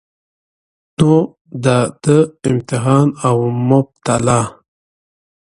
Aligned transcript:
نو 0.97 1.13
د 1.63 1.65
ده 2.03 2.17
امتحان 2.49 3.07
او 3.27 3.37
مبتلاء 3.69 4.47